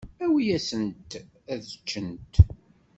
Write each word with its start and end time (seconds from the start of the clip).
Awi-yasent 0.25 1.11
ad 1.53 1.63
ččent. 1.79 2.33